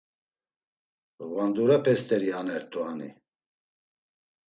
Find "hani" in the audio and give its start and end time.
2.87-3.09